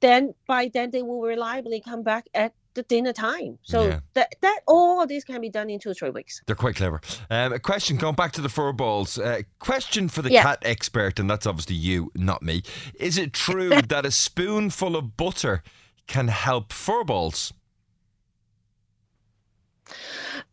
then 0.00 0.34
by 0.46 0.70
then 0.74 0.90
they 0.90 1.02
will 1.02 1.22
reliably 1.22 1.80
come 1.80 2.02
back 2.02 2.26
at 2.34 2.52
the 2.74 2.82
dinner 2.84 3.12
time. 3.12 3.58
So 3.62 3.88
yeah. 3.88 4.00
that 4.14 4.34
that 4.40 4.60
all 4.66 5.06
this 5.06 5.24
can 5.24 5.40
be 5.40 5.48
done 5.48 5.70
in 5.70 5.78
two 5.78 5.90
or 5.90 5.94
three 5.94 6.10
weeks. 6.10 6.42
They're 6.46 6.56
quite 6.56 6.76
clever. 6.76 7.00
Um, 7.30 7.52
a 7.52 7.58
question 7.58 7.96
going 7.96 8.14
back 8.14 8.32
to 8.32 8.40
the 8.40 8.48
fur 8.48 8.72
balls. 8.72 9.18
Uh, 9.18 9.42
question 9.58 10.08
for 10.08 10.22
the 10.22 10.30
yeah. 10.30 10.42
cat 10.42 10.58
expert, 10.62 11.18
and 11.18 11.30
that's 11.30 11.46
obviously 11.46 11.76
you, 11.76 12.10
not 12.14 12.42
me. 12.42 12.62
Is 12.94 13.18
it 13.18 13.32
true 13.32 13.70
that 13.88 14.04
a 14.04 14.10
spoonful 14.10 14.96
of 14.96 15.16
butter 15.16 15.62
can 16.06 16.28
help 16.28 16.72
fur 16.72 17.04
balls? 17.04 17.52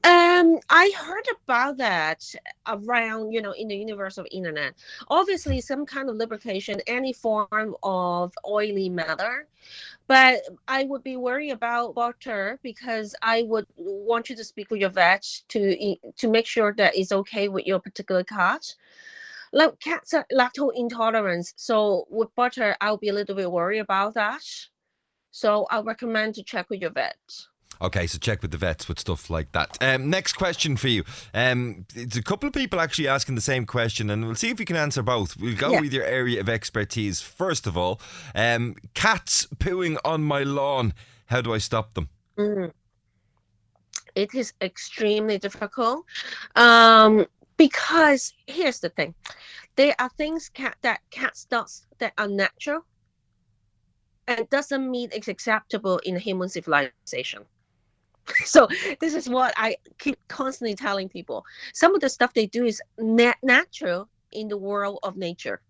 Um, 0.01 0.59
I 0.69 0.91
heard 0.97 1.25
about 1.43 1.77
that 1.77 2.23
around, 2.65 3.33
you 3.33 3.41
know, 3.41 3.51
in 3.51 3.67
the 3.67 3.75
universe 3.75 4.17
of 4.17 4.25
internet. 4.31 4.75
Obviously, 5.09 5.59
some 5.59 5.85
kind 5.85 6.09
of 6.09 6.15
lubrication, 6.15 6.79
any 6.87 7.11
form 7.11 7.75
of 7.83 8.33
oily 8.47 8.87
matter, 8.87 9.47
but 10.07 10.41
I 10.69 10.85
would 10.85 11.03
be 11.03 11.17
worried 11.17 11.51
about 11.51 11.95
butter 11.95 12.59
because 12.63 13.13
I 13.21 13.43
would 13.43 13.67
want 13.75 14.29
you 14.29 14.37
to 14.37 14.43
speak 14.43 14.71
with 14.71 14.79
your 14.79 14.89
vet 14.89 15.25
to 15.49 15.95
to 16.15 16.27
make 16.29 16.47
sure 16.47 16.73
that 16.77 16.95
it's 16.95 17.11
okay 17.11 17.49
with 17.49 17.65
your 17.65 17.79
particular 17.79 18.23
cat. 18.23 18.73
Like 19.51 19.79
cats 19.81 20.13
are 20.13 20.25
lactose 20.31 20.71
intolerance, 20.75 21.53
so 21.57 22.05
with 22.09 22.33
butter, 22.35 22.77
I'll 22.79 22.97
be 22.97 23.09
a 23.09 23.13
little 23.13 23.35
bit 23.35 23.51
worried 23.51 23.79
about 23.79 24.13
that. 24.13 24.43
So 25.31 25.67
I 25.69 25.81
recommend 25.81 26.35
to 26.35 26.43
check 26.43 26.69
with 26.69 26.79
your 26.81 26.91
vet. 26.91 27.17
Okay, 27.81 28.07
so 28.07 28.17
check 28.17 28.41
with 28.41 28.51
the 28.51 28.57
vets 28.57 28.89
with 28.89 28.99
stuff 28.99 29.29
like 29.29 29.51
that. 29.53 29.77
Um, 29.79 30.09
next 30.09 30.33
question 30.33 30.75
for 30.75 30.89
you. 30.89 31.03
Um, 31.33 31.85
it's 31.95 32.17
a 32.17 32.21
couple 32.23 32.47
of 32.47 32.53
people 32.53 32.79
actually 32.79 33.07
asking 33.07 33.35
the 33.35 33.41
same 33.41 33.65
question, 33.65 34.09
and 34.09 34.25
we'll 34.25 34.35
see 34.35 34.49
if 34.49 34.59
we 34.59 34.65
can 34.65 34.75
answer 34.75 35.01
both. 35.01 35.37
We'll 35.37 35.55
go 35.55 35.71
Yeah. 35.71 35.79
with 35.79 35.93
your 35.93 36.03
area 36.03 36.41
of 36.41 36.49
expertise. 36.49 37.21
First 37.21 37.67
of 37.67 37.77
all, 37.77 38.01
um, 38.35 38.75
cats 38.95 39.47
pooing 39.55 39.97
on 40.03 40.23
my 40.23 40.43
lawn. 40.43 40.93
How 41.27 41.41
do 41.41 41.53
I 41.53 41.57
stop 41.59 41.93
them? 41.93 42.09
it 44.15 44.33
is 44.33 44.53
extremely 44.61 45.37
difficult 45.37 46.05
um, 46.55 47.25
because 47.57 48.33
here's 48.47 48.79
the 48.79 48.89
thing 48.89 49.13
there 49.75 49.93
are 49.99 50.09
things 50.17 50.47
cat 50.49 50.75
that 50.81 50.99
cats 51.11 51.45
does 51.45 51.85
that 51.99 52.13
are 52.17 52.27
natural 52.27 52.81
and 54.27 54.49
doesn't 54.49 54.89
mean 54.89 55.09
it's 55.13 55.27
acceptable 55.27 55.97
in 55.99 56.15
human 56.17 56.47
civilization 56.49 57.43
so 58.45 58.67
this 58.99 59.13
is 59.13 59.29
what 59.29 59.53
i 59.57 59.75
keep 59.99 60.17
constantly 60.27 60.75
telling 60.75 61.09
people 61.09 61.43
some 61.73 61.93
of 61.95 62.01
the 62.01 62.09
stuff 62.09 62.33
they 62.33 62.45
do 62.45 62.65
is 62.65 62.81
nat- 62.97 63.37
natural 63.43 64.07
in 64.31 64.47
the 64.47 64.57
world 64.57 64.99
of 65.03 65.17
nature 65.17 65.61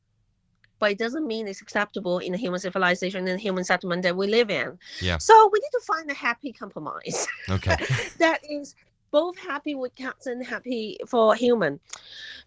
but 0.80 0.92
it 0.92 0.98
doesn't 0.98 1.28
mean 1.28 1.48
it's 1.48 1.62
acceptable 1.62 2.20
in 2.20 2.32
the 2.32 2.38
human 2.38 2.60
civilization 2.60 3.28
and 3.28 3.40
human 3.40 3.64
settlement 3.64 4.02
that 4.04 4.16
we 4.16 4.28
live 4.28 4.50
in 4.50 4.78
Yeah. 5.02 5.18
so 5.18 5.50
we 5.52 5.60
need 5.60 5.72
to 5.72 5.82
find 5.86 6.10
a 6.10 6.14
happy 6.14 6.52
compromise 6.54 7.28
Okay. 7.50 7.76
that 8.20 8.40
is 8.50 8.76
both 9.12 9.38
happy 9.38 9.76
with 9.76 9.96
cats 9.96 10.28
and 10.28 10.46
happy 10.46 10.98
for 11.08 11.36
human. 11.36 11.80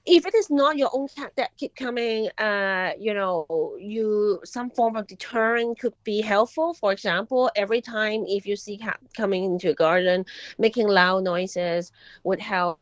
If 0.07 0.27
it 0.27 0.35
is 0.35 0.51
not 0.51 0.77
your 0.79 0.91
own 0.93 1.09
cat 1.09 1.33
that 1.37 1.57
keep 1.57 1.75
coming, 1.77 2.29
uh, 2.39 2.93
you 2.99 3.15
know, 3.15 3.77
you 3.79 4.41
some 4.45 4.71
form 4.71 4.97
of 4.97 5.07
deterrent 5.07 5.79
could 5.79 5.95
be 6.05 6.21
helpful. 6.21 6.75
For 6.75 6.93
example, 6.93 7.51
every 7.57 7.81
time 7.81 8.25
if 8.27 8.47
you 8.47 8.57
see 8.57 8.79
cat 8.79 8.99
coming 9.17 9.45
into 9.45 9.69
your 9.69 9.75
garden, 9.75 10.25
making 10.59 10.89
loud 10.89 11.25
noises 11.25 11.93
would 12.25 12.41
help, 12.41 12.81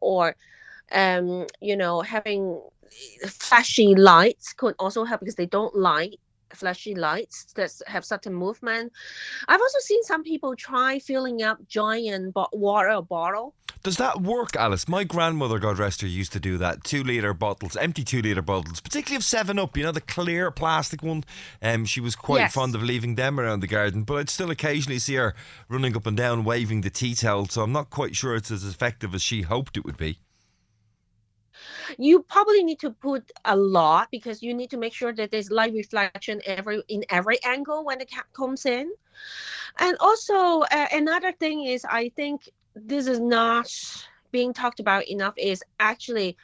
or 0.00 0.36
um, 0.92 1.46
you 1.60 1.76
know, 1.76 2.00
having 2.02 2.60
flashy 3.26 3.94
lights 3.94 4.52
could 4.52 4.74
also 4.78 5.04
help 5.04 5.20
because 5.20 5.36
they 5.36 5.46
don't 5.46 5.74
like 5.76 6.14
flashy 6.54 6.94
lights 6.94 7.52
that 7.54 7.72
have 7.86 8.04
certain 8.04 8.34
movement. 8.34 8.92
I've 9.48 9.60
also 9.60 9.78
seen 9.80 10.02
some 10.04 10.22
people 10.22 10.54
try 10.56 10.98
filling 10.98 11.42
up 11.42 11.58
giant 11.68 12.34
bo- 12.34 12.48
water 12.52 13.00
bottle. 13.02 13.54
Does 13.82 13.98
that 13.98 14.20
work, 14.20 14.56
Alice? 14.56 14.88
My 14.88 15.04
grandmother, 15.04 15.58
God 15.60 15.78
rest 15.78 16.00
her, 16.00 16.08
used 16.08 16.32
to 16.32 16.40
do 16.40 16.58
that. 16.58 16.82
Two 16.82 17.04
litre 17.04 17.32
bottles, 17.34 17.76
empty 17.76 18.02
two 18.02 18.20
litre 18.20 18.42
bottles, 18.42 18.80
particularly 18.80 19.16
of 19.16 19.22
7 19.24 19.58
Up, 19.60 19.76
you 19.76 19.84
know, 19.84 19.92
the 19.92 20.00
clear 20.00 20.50
plastic 20.50 21.02
one. 21.04 21.22
Um, 21.62 21.84
she 21.84 22.00
was 22.00 22.16
quite 22.16 22.38
Yes. 22.40 22.54
fond 22.54 22.74
of 22.74 22.82
leaving 22.82 23.14
them 23.14 23.38
around 23.38 23.60
the 23.60 23.68
garden, 23.68 24.02
but 24.02 24.14
I'd 24.16 24.30
still 24.30 24.50
occasionally 24.50 24.98
see 24.98 25.14
her 25.14 25.34
running 25.68 25.96
up 25.96 26.06
and 26.06 26.16
down 26.16 26.42
waving 26.42 26.80
the 26.80 26.90
tea 26.90 27.14
towel, 27.14 27.46
so 27.46 27.62
I'm 27.62 27.72
not 27.72 27.90
quite 27.90 28.16
sure 28.16 28.34
it's 28.34 28.50
as 28.50 28.64
effective 28.64 29.14
as 29.14 29.22
she 29.22 29.42
hoped 29.42 29.76
it 29.76 29.84
would 29.84 29.96
be. 29.98 30.18
You 31.98 32.22
probably 32.22 32.62
need 32.62 32.80
to 32.80 32.90
put 32.90 33.30
a 33.44 33.56
lot 33.56 34.08
because 34.10 34.42
you 34.42 34.54
need 34.54 34.70
to 34.70 34.76
make 34.76 34.94
sure 34.94 35.12
that 35.14 35.30
there's 35.30 35.50
light 35.50 35.72
reflection 35.72 36.40
every 36.46 36.82
in 36.88 37.04
every 37.10 37.42
angle 37.44 37.84
when 37.84 37.98
the 37.98 38.06
cat 38.06 38.26
comes 38.32 38.66
in. 38.66 38.90
And 39.78 39.96
also 40.00 40.60
uh, 40.60 40.86
another 40.92 41.32
thing 41.32 41.64
is 41.64 41.84
I 41.88 42.10
think 42.10 42.48
this 42.74 43.06
is 43.06 43.20
not 43.20 43.70
being 44.32 44.52
talked 44.52 44.80
about 44.80 45.08
enough 45.08 45.34
is 45.36 45.62
actually 45.80 46.36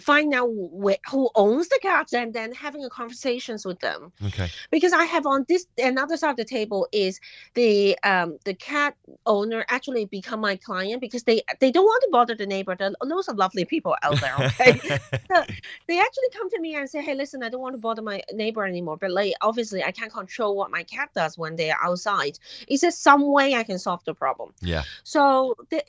find 0.00 0.34
out 0.34 0.50
wh- 0.84 1.10
who 1.10 1.30
owns 1.34 1.68
the 1.68 1.78
cats 1.82 2.12
and 2.12 2.32
then 2.34 2.52
having 2.52 2.84
a 2.84 2.90
conversations 2.90 3.64
with 3.64 3.78
them 3.80 4.12
Okay. 4.24 4.48
because 4.70 4.92
I 4.92 5.04
have 5.04 5.26
on 5.26 5.44
this 5.48 5.66
another 5.78 6.16
side 6.16 6.30
of 6.30 6.36
the 6.36 6.44
table 6.44 6.88
is 6.92 7.20
the 7.54 7.98
um 8.02 8.38
the 8.44 8.54
cat 8.54 8.96
owner 9.26 9.64
actually 9.68 10.04
become 10.06 10.40
my 10.40 10.56
client 10.56 11.00
because 11.00 11.24
they 11.24 11.42
they 11.60 11.70
don't 11.70 11.84
want 11.84 12.02
to 12.04 12.10
bother 12.10 12.34
the 12.34 12.46
neighbor. 12.46 12.74
There 12.76 12.88
are 12.88 13.06
loads 13.06 13.28
of 13.28 13.36
lovely 13.36 13.64
people 13.64 13.96
out 14.02 14.20
there. 14.20 14.34
Okay, 14.36 14.80
So 15.32 15.42
they 15.88 15.98
actually 15.98 16.30
come 16.32 16.50
to 16.50 16.60
me 16.60 16.74
and 16.76 16.88
say, 16.88 17.02
"Hey, 17.02 17.14
listen, 17.14 17.42
I 17.42 17.48
don't 17.48 17.60
want 17.60 17.74
to 17.74 17.78
bother 17.78 18.02
my 18.02 18.22
neighbor 18.32 18.64
anymore, 18.64 18.96
but 18.96 19.10
like 19.10 19.34
obviously 19.40 19.82
I 19.82 19.90
can't 19.92 20.12
control 20.12 20.56
what 20.56 20.70
my 20.70 20.82
cat 20.84 21.10
does 21.14 21.36
when 21.36 21.56
they 21.56 21.70
are 21.70 21.78
outside. 21.82 22.38
Is 22.68 22.80
there 22.80 22.90
some 22.90 23.30
way 23.30 23.54
I 23.54 23.62
can 23.62 23.78
solve 23.78 24.04
the 24.04 24.14
problem?" 24.14 24.52
yeah. 24.60 24.82
So 25.04 25.56
the, 25.70 25.82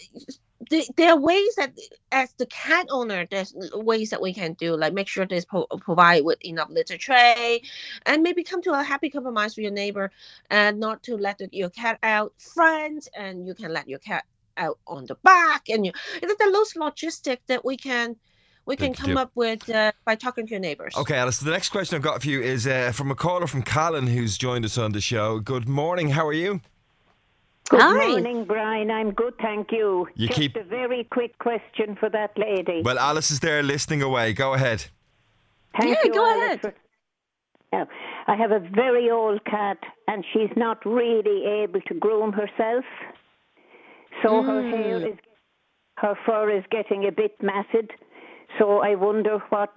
the, 0.70 0.88
there 0.96 1.12
are 1.12 1.20
ways 1.20 1.56
that, 1.56 1.78
as 2.12 2.34
the 2.34 2.46
cat 2.48 2.88
owner, 2.90 3.26
there's 3.30 3.54
ways 3.74 4.10
that 4.10 4.22
we 4.22 4.34
can 4.34 4.54
do, 4.54 4.76
like 4.76 4.94
make 4.94 5.08
sure 5.08 5.26
there's 5.26 5.46
pro- 5.46 5.68
provide 5.80 6.24
with 6.26 6.44
enough 6.46 6.70
litter 6.70 6.98
tray, 6.98 7.62
and 8.06 8.24
maybe 8.24 8.44
come 8.44 8.62
to 8.64 8.74
a 8.74 8.84
happy 8.84 9.10
compromise 9.10 9.56
with 9.56 9.64
your 9.64 9.72
neighbor, 9.72 10.12
and 10.50 10.80
not 10.80 11.04
to 11.04 11.16
let 11.18 11.38
the, 11.38 11.50
your 11.52 11.70
cat 11.70 12.00
out 12.04 12.34
front, 12.38 13.08
and 13.16 13.48
you 13.48 13.54
can 13.54 13.74
let 13.74 13.88
your 13.88 14.00
cat 14.00 14.26
out 14.58 14.80
on 14.88 15.06
the 15.06 15.16
back, 15.24 15.70
and 15.70 15.86
you 15.86 15.92
there 16.22 16.30
are 16.30 16.52
those 16.52 16.74
logistic 16.74 17.40
that 17.48 17.64
we 17.64 17.78
can 17.78 18.16
we 18.66 18.76
can 18.76 18.94
come 18.94 19.12
do. 19.12 19.18
up 19.18 19.32
with 19.36 19.70
uh, 19.70 19.92
by 20.04 20.16
talking 20.16 20.46
to 20.46 20.52
your 20.52 20.60
neighbors. 20.60 20.94
Okay, 20.98 21.16
Alice, 21.16 21.40
the 21.40 21.52
next 21.52 21.70
question 21.70 21.96
I've 21.96 22.02
got 22.02 22.22
for 22.22 22.28
you 22.28 22.42
is 22.42 22.68
uh, 22.68 22.92
from 22.92 23.12
a 23.12 23.16
caller 23.16 23.48
from 23.48 23.64
Callan 23.64 24.08
who's 24.08 24.38
joined 24.38 24.66
us 24.66 24.78
on 24.78 24.92
the 24.92 25.02
show. 25.02 25.40
Good 25.40 25.70
morning, 25.70 26.10
how 26.10 26.28
are 26.28 26.34
you? 26.34 26.62
Good 27.70 27.82
Hi. 27.82 28.08
morning, 28.08 28.46
Brian. 28.46 28.90
I'm 28.90 29.12
good, 29.12 29.34
thank 29.42 29.72
you. 29.72 30.08
You 30.16 30.28
Just 30.28 30.40
keep- 30.40 30.56
a 30.56 30.64
very 30.64 31.04
quick 31.04 31.38
question 31.40 31.96
for 32.00 32.10
that 32.10 32.32
lady. 32.38 32.82
Well, 32.84 32.98
Alice 32.98 33.30
is 33.30 33.40
there 33.42 33.62
listening 33.62 34.02
away. 34.02 34.34
Go 34.34 34.54
ahead. 34.54 34.86
Thank 35.78 35.92
Yeah, 35.98 36.04
you, 36.06 36.14
go 36.14 36.26
Alice, 36.26 36.44
ahead. 36.46 36.62
for- 36.62 36.74
Now, 37.74 37.88
I 38.28 38.36
have 38.36 38.52
a 38.52 38.60
very 38.60 39.10
old 39.12 39.44
cat, 39.44 39.78
and 40.08 40.26
she's 40.32 40.56
not 40.56 40.86
really 40.86 41.46
able 41.46 41.82
to 41.82 41.94
groom 41.94 42.32
herself. 42.32 42.86
So 44.24 44.42
her 44.42 44.62
hair 44.62 45.00
mm. 45.02 45.12
is, 45.14 45.20
her 45.98 46.16
fur 46.26 46.50
is 46.50 46.64
getting 46.72 47.06
a 47.06 47.12
bit 47.12 47.42
matted. 47.44 47.92
So 48.58 48.82
I 48.82 48.96
wonder 48.96 49.40
what, 49.50 49.76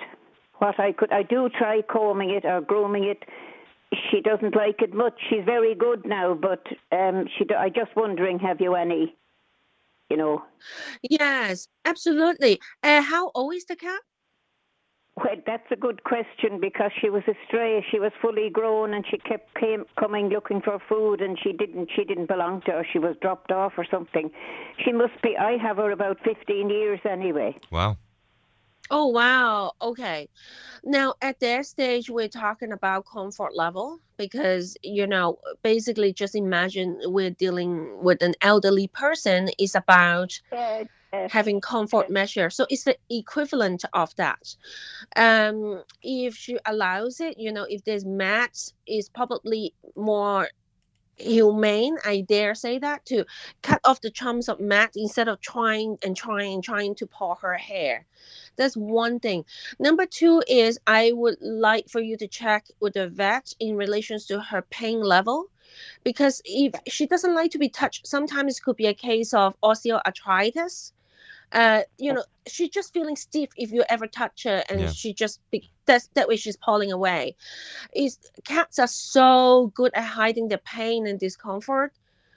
what 0.59 0.79
I 0.79 0.93
could. 0.93 1.13
I 1.13 1.25
do 1.25 1.49
try 1.49 1.83
combing 1.83 2.31
it 2.31 2.45
or 2.45 2.61
grooming 2.61 3.05
it. 3.05 3.25
She 4.11 4.21
doesn't 4.21 4.55
like 4.55 4.83
it 4.83 4.95
much. 4.95 5.15
She's 5.29 5.45
very 5.45 5.75
good 5.75 6.05
now, 6.07 6.35
but 6.35 6.65
um, 6.93 7.27
she. 7.37 7.45
do- 7.45 7.57
I 7.57 7.69
just 7.71 7.95
wondering, 7.97 8.39
have 8.39 8.61
you 8.61 8.75
any, 8.75 9.17
you 10.09 10.17
know, 10.17 10.43
Yes, 11.03 11.67
absolutely. 11.85 12.61
Uh, 12.83 13.03
how 13.03 13.33
old 13.35 13.55
is 13.55 13.65
the 13.65 13.77
cat? 13.77 14.01
Well, 15.17 15.35
that's 15.45 15.71
a 15.71 15.77
good 15.77 16.05
question 16.05 16.61
because 16.61 16.93
she 17.01 17.11
was 17.11 17.23
a 17.27 17.35
stray. 17.47 17.85
She 17.91 17.99
was 17.99 18.13
fully 18.23 18.49
grown, 18.49 18.95
and 18.95 19.05
she 19.11 19.19
kept 19.19 19.55
came, 19.59 19.85
coming 19.99 20.29
looking 20.29 20.63
for 20.63 20.79
food, 20.89 21.21
and 21.21 21.37
she 21.43 21.53
didn't. 21.53 21.91
She 21.95 22.05
didn't 22.05 22.27
belong 22.27 22.63
to 22.67 22.71
her. 22.73 22.87
She 22.91 22.99
was 22.99 23.17
dropped 23.21 23.51
off 23.51 23.73
or 23.77 23.85
something. 23.91 24.31
She 24.85 24.93
must 24.93 25.21
be. 25.23 25.37
I 25.37 25.57
have 25.57 25.77
her 25.79 25.91
about 25.91 26.19
fifteen 26.25 26.71
years 26.71 27.01
anyway. 27.05 27.57
Wow. 27.71 27.97
Oh 28.91 29.07
wow. 29.07 29.73
Okay. 29.81 30.29
Now 30.85 31.15
at 31.23 31.41
that 31.41 31.67
stage 31.67 32.11
we're 32.11 32.29
talking 32.29 32.73
about 32.73 33.05
comfort 33.13 33.55
level 33.57 33.99
because 34.19 34.77
you 34.83 35.07
know 35.07 35.39
basically 35.63 36.13
just 36.13 36.35
imagine 36.35 36.99
we're 37.05 37.31
dealing 37.31 38.03
with 38.03 38.23
an 38.23 38.35
elderly 38.43 38.89
person 38.89 39.49
is 39.59 39.75
about 39.75 40.33
uh, 41.13 41.29
having 41.29 41.61
comfort 41.61 42.11
measure. 42.11 42.51
So 42.51 42.67
it's 42.71 42.85
the 42.85 42.97
equivalent 43.11 43.85
of 43.95 44.15
that. 44.17 44.57
Um 45.17 45.85
if 46.03 46.35
she 46.37 46.59
allows 46.67 47.21
it, 47.21 47.37
you 47.39 47.53
know, 47.53 47.67
if 47.69 47.85
there's 47.85 48.05
mats 48.07 48.75
is 48.87 49.09
probably 49.09 49.75
more 49.97 50.49
humane, 51.21 51.97
I 52.05 52.23
dare 52.23 52.55
say 52.55 52.79
that, 52.79 53.05
to 53.07 53.25
cut 53.63 53.81
off 53.85 54.01
the 54.01 54.11
chunks 54.11 54.49
of 54.49 54.61
mat 54.61 54.93
instead 54.97 55.29
of 55.29 55.41
trying 55.41 55.99
and 56.03 56.17
trying 56.17 56.55
and 56.55 56.65
trying 56.65 56.95
to 56.97 57.07
pull 57.07 57.37
her 57.37 57.55
hair. 57.55 58.07
That's 58.57 58.77
one 58.77 59.21
thing. 59.21 59.45
Number 59.79 60.07
two 60.07 60.43
is 60.49 60.79
I 60.87 61.13
would 61.13 61.37
like 61.41 61.89
for 61.89 62.01
you 62.01 62.17
to 62.19 62.27
check 62.27 62.67
with 62.81 62.95
the 62.95 63.09
vet 63.09 63.55
in 63.61 63.77
relations 63.77 64.27
to 64.27 64.41
her 64.41 64.63
pain 64.63 65.01
level. 65.01 65.47
Because 66.03 66.43
if 66.45 66.75
she 66.89 67.07
doesn't 67.07 67.35
like 67.35 67.53
to 67.53 67.59
be 67.59 67.69
touched, 67.69 68.07
sometimes 68.07 68.59
it 68.59 68.63
could 68.63 68.77
be 68.77 68.87
a 68.87 68.95
case 68.95 69.33
of 69.33 69.55
osteoarthritis. 69.63 70.93
Uh, 71.53 71.83
you 71.99 72.13
know, 72.13 72.25
she's 72.47 72.69
just 72.71 72.93
feeling 72.93 73.17
stiff 73.17 73.51
if 73.57 73.73
you 73.73 73.85
ever 73.89 74.07
touch 74.07 74.45
her, 74.45 74.63
and 74.69 74.81
Yeah. 74.81 74.89
she 74.89 75.13
just 75.13 75.41
be, 75.51 75.71
that's 75.87 76.09
that 76.15 76.29
way 76.29 76.37
she's 76.37 76.57
pulling 76.57 76.93
away. 76.93 77.37
Is 77.95 78.19
cats 78.45 78.79
are 78.79 78.87
so 78.87 79.73
good 79.75 79.93
at 79.95 80.05
hiding 80.05 80.49
their 80.49 80.59
pain 80.59 81.07
and 81.07 81.19
discomfort. 81.19 81.93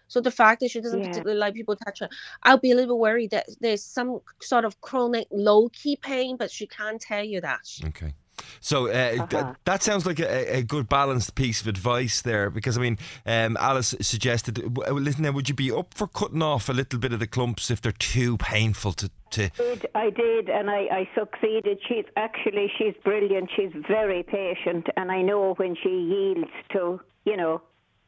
So 0.08 0.22
the 0.22 0.32
fact 0.32 0.60
that 0.62 0.70
she 0.70 0.82
doesn't 0.82 1.00
Yeah. 1.00 1.08
particularly 1.08 1.40
like 1.40 1.54
people 1.54 1.76
touch 1.76 2.00
her, 2.00 2.10
I'll 2.44 2.58
be 2.58 2.72
a 2.72 2.76
little 2.76 2.96
bit 2.96 3.02
worried 3.02 3.32
that 3.32 3.48
there's 3.62 3.84
some 3.84 4.20
sort 4.42 4.66
of 4.66 4.80
chronic 4.82 5.28
low 5.32 5.70
key 5.70 5.96
pain, 5.96 6.38
but 6.38 6.52
she 6.52 6.68
can't 6.68 7.02
tell 7.02 7.24
you 7.24 7.42
that. 7.42 7.62
Okay. 7.86 8.14
So 8.60 8.88
uh, 8.88 9.26
Uh-huh. 9.32 9.54
that 9.66 9.84
sounds 9.84 10.06
like 10.06 10.20
a, 10.20 10.58
a 10.58 10.64
good 10.64 10.88
balanced 10.90 11.36
piece 11.36 11.62
of 11.62 11.68
advice 11.68 12.22
there, 12.22 12.50
because 12.50 12.78
I 12.78 12.82
mean, 12.82 12.98
um, 13.26 13.58
Alice 13.60 13.94
suggested. 14.02 14.56
w- 14.74 14.94
Listen, 15.00 15.24
now, 15.24 15.32
would 15.32 15.50
you 15.50 15.56
be 15.56 15.72
up 15.72 15.94
for 15.94 16.08
cutting 16.08 16.42
off 16.42 16.70
a 16.70 16.74
little 16.74 17.00
bit 17.00 17.14
of 17.14 17.20
the 17.20 17.28
clumps 17.28 17.70
if 17.72 17.82
they're 17.82 17.92
too 17.92 18.38
painful 18.38 18.94
to? 18.94 19.10
to 19.32 19.50
did- 19.50 19.88
I 19.96 20.10
did, 20.10 20.50
and 20.50 20.70
I, 20.70 20.88
I 20.92 21.10
succeeded. 21.16 21.80
She's 21.88 22.06
actually 22.18 22.72
she's 22.78 22.94
brilliant. 23.04 23.50
She's 23.56 23.72
very 23.88 24.24
patient, 24.24 24.88
and 24.98 25.12
I 25.12 25.22
know 25.22 25.54
when 25.56 25.76
she 25.76 25.90
yields 25.90 26.52
to, 26.74 27.00
you 27.26 27.38
know. 27.38 27.62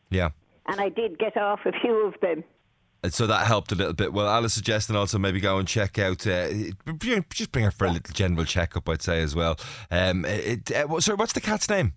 yeah. 0.09 0.29
And 0.67 0.79
I 0.81 0.89
did 0.89 1.19
get 1.19 1.37
off 1.37 1.59
a 1.65 1.71
few 1.81 2.07
of 2.07 2.15
them. 2.21 2.43
And 3.03 3.13
so 3.13 3.27
that 3.27 3.45
helped 3.45 3.71
a 3.71 3.75
little 3.75 3.93
bit. 3.93 4.13
Well, 4.13 4.27
Alice 4.27 4.53
suggesting 4.53 4.95
also 4.95 5.19
maybe 5.19 5.39
go 5.39 5.59
and 5.59 5.67
check 5.67 5.99
out, 5.99 6.25
uh, 6.25 6.47
just 7.31 7.51
bring 7.51 7.65
her 7.65 7.71
for 7.71 7.85
a 7.85 7.91
little 7.91 8.13
general 8.13 8.45
checkup, 8.45 8.89
I'd 8.89 9.03
say 9.03 9.21
as 9.21 9.35
well. 9.35 9.57
Um, 9.91 10.25
it, 10.25 10.71
uh, 10.71 10.99
sorry, 10.99 11.15
what's 11.15 11.33
the 11.33 11.41
cat's 11.41 11.69
name? 11.69 11.93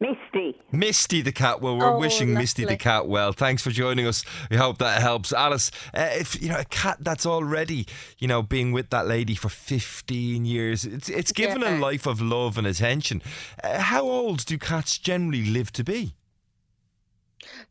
Misty. 0.00 0.58
Misty 0.72 1.22
the 1.22 1.30
cat. 1.30 1.60
Well, 1.60 1.78
we're 1.78 1.94
Oh, 1.94 1.98
wishing 2.00 2.34
Misty 2.34 2.64
the 2.64 2.76
cat 2.76 3.06
well. 3.06 3.32
Thanks 3.32 3.62
for 3.62 3.70
joining 3.70 4.04
us. 4.04 4.24
We 4.50 4.56
hope 4.56 4.78
that 4.78 5.00
helps. 5.00 5.32
Alice, 5.32 5.70
uh, 5.94 6.08
if 6.14 6.42
you 6.42 6.48
know 6.48 6.58
a 6.58 6.64
cat 6.64 6.96
that's 7.00 7.24
already, 7.24 7.86
you 8.18 8.26
know, 8.26 8.42
being 8.42 8.72
with 8.72 8.90
that 8.90 9.06
lady 9.06 9.36
for 9.36 9.48
15 9.48 10.44
years, 10.44 10.84
it's 10.84 11.08
it's 11.08 11.30
given 11.30 11.62
a 11.62 11.78
life 11.78 12.06
of 12.06 12.20
love 12.20 12.58
and 12.58 12.66
attention. 12.66 13.22
Uh, 13.62 13.78
how 13.78 14.02
old 14.02 14.44
do 14.44 14.58
cats 14.58 14.98
generally 14.98 15.44
live 15.44 15.70
to 15.74 15.84
be? 15.84 16.16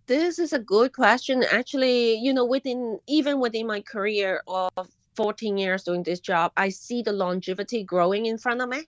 This 0.08 0.40
is 0.40 0.54
a 0.54 0.60
good 0.60 0.94
question. 0.94 1.44
Actually, 1.52 2.16
you 2.16 2.34
know, 2.34 2.46
within 2.46 3.00
even 3.08 3.40
within 3.40 3.68
my 3.68 3.82
career 3.82 4.42
of 4.48 4.70
14 5.16 5.58
years 5.58 5.84
doing 5.84 6.04
this 6.04 6.20
job, 6.20 6.52
I 6.58 6.70
see 6.70 7.02
the 7.02 7.12
longevity 7.14 7.84
growing 7.84 8.26
in 8.26 8.38
front 8.38 8.62
of 8.62 8.70
me. 8.70 8.84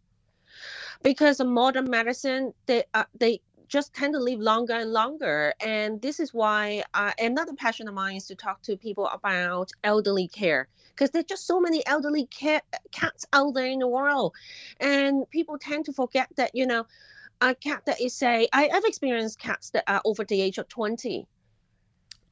Because 1.04 1.40
of 1.40 1.48
modern 1.48 1.90
medicine, 1.90 2.54
they 2.66 2.84
uh, 2.94 3.06
they 3.20 3.42
just 3.68 3.94
tend 3.94 4.14
to 4.14 4.20
live 4.20 4.40
longer 4.40 4.74
and 4.74 4.92
longer, 4.92 5.54
and 5.60 6.02
this 6.02 6.20
is 6.20 6.34
why 6.34 6.84
uh, 6.94 7.12
another 7.20 7.54
passion 7.54 7.88
of 7.88 7.94
mine 7.94 8.18
is 8.18 8.28
to 8.28 8.36
talk 8.36 8.62
to 8.64 8.78
people 8.78 9.08
about 9.08 9.72
elderly 9.84 10.28
care. 10.28 10.68
Because 10.90 11.10
there's 11.10 11.26
just 11.26 11.48
so 11.48 11.60
many 11.60 11.86
elderly 11.88 12.30
ca- 12.40 12.62
cats 12.92 13.26
out 13.34 13.54
there 13.56 13.66
in 13.66 13.80
the 13.80 13.88
world, 13.88 14.36
and 14.80 15.28
people 15.32 15.58
tend 15.58 15.86
to 15.86 15.94
forget 15.94 16.30
that 16.38 16.52
you 16.54 16.68
know 16.68 16.86
a 17.50 17.56
cat 17.56 17.84
that 17.86 18.00
is 18.02 18.14
say 18.14 18.48
I, 18.54 18.70
I've 18.74 18.86
experienced 18.86 19.40
cats 19.40 19.70
that 19.72 19.84
are 19.88 20.02
over 20.06 20.24
the 20.24 20.42
age 20.42 20.58
of 20.58 20.68
20 20.68 21.28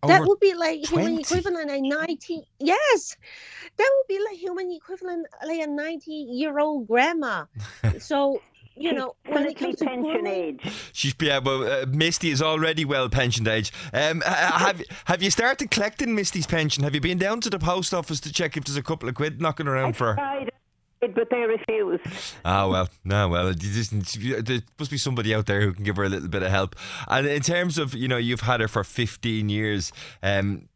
that 0.07 0.25
would 0.25 0.39
be 0.39 0.55
like 0.55 0.83
20? 0.83 1.05
human 1.05 1.19
equivalent 1.19 1.69
a 1.69 1.79
90 1.79 2.47
yes 2.59 3.17
that 3.77 3.89
would 3.95 4.07
be 4.07 4.19
like 4.23 4.37
human 4.37 4.71
equivalent 4.71 5.27
like 5.45 5.61
a 5.61 5.67
90 5.67 6.11
year 6.11 6.59
old 6.59 6.87
grandma 6.87 7.45
so 7.99 8.41
you 8.75 8.93
know 8.93 9.15
when 9.27 9.45
it 9.45 9.57
comes 9.57 9.75
to 9.75 9.85
pension 9.85 10.25
age. 10.25 10.61
She's 10.93 11.13
yeah, 11.21 11.39
well, 11.39 11.63
uh, 11.63 11.85
Misty 11.87 12.31
is 12.31 12.41
already 12.41 12.85
well 12.85 13.09
pensioned 13.09 13.47
age. 13.47 13.71
Um, 13.93 14.21
have 14.21 14.81
have 15.05 15.21
you 15.21 15.29
started 15.29 15.69
collecting 15.71 16.15
Misty's 16.15 16.47
pension? 16.47 16.83
Have 16.83 16.95
you 16.95 17.01
been 17.01 17.17
down 17.17 17.41
to 17.41 17.49
the 17.49 17.59
post 17.59 17.93
office 17.93 18.19
to 18.21 18.31
check 18.31 18.55
if 18.57 18.63
there's 18.63 18.77
a 18.77 18.81
couple 18.81 19.09
of 19.09 19.15
quid 19.15 19.41
knocking 19.41 19.67
around 19.67 19.97
for 19.97 20.07
her? 20.07 20.15
Tried 20.15 20.51
it, 21.01 21.15
but 21.15 21.29
they 21.29 21.41
refused. 21.41 22.03
Ah 22.45 22.67
well, 22.67 22.89
no, 23.03 23.27
well, 23.29 23.53
there 23.53 24.59
must 24.79 24.91
be 24.91 24.97
somebody 24.97 25.33
out 25.33 25.45
there 25.45 25.61
who 25.61 25.73
can 25.73 25.83
give 25.83 25.97
her 25.97 26.03
a 26.03 26.09
little 26.09 26.29
bit 26.29 26.43
of 26.43 26.49
help. 26.51 26.75
And 27.07 27.25
in 27.27 27.41
terms 27.41 27.77
of, 27.77 27.93
you 27.93 28.07
know, 28.07 28.17
you've 28.17 28.41
had 28.41 28.61
her 28.61 28.67
for 28.67 28.83
15 28.83 29.49
years. 29.49 29.91
Um, 30.23 30.67